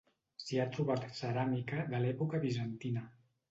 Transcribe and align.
S'hi 0.45 0.57
ha 0.61 0.65
trobat 0.77 1.05
ceràmica 1.19 1.85
de 1.93 2.01
l'època 2.07 2.43
bizantina. 2.49 3.07